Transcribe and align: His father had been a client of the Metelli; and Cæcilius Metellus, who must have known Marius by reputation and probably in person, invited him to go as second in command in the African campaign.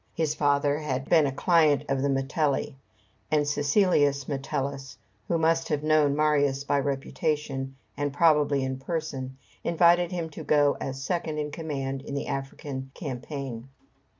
His 0.15 0.33
father 0.33 0.79
had 0.79 1.09
been 1.09 1.27
a 1.27 1.31
client 1.31 1.83
of 1.87 2.01
the 2.01 2.07
Metelli; 2.09 2.73
and 3.29 3.45
Cæcilius 3.45 4.27
Metellus, 4.27 4.97
who 5.27 5.37
must 5.37 5.67
have 5.69 5.83
known 5.83 6.15
Marius 6.15 6.63
by 6.63 6.79
reputation 6.79 7.75
and 7.95 8.11
probably 8.11 8.63
in 8.63 8.79
person, 8.79 9.37
invited 9.63 10.11
him 10.11 10.27
to 10.31 10.43
go 10.43 10.75
as 10.81 11.03
second 11.03 11.37
in 11.37 11.51
command 11.51 12.01
in 12.01 12.15
the 12.15 12.25
African 12.25 12.89
campaign. 12.95 13.69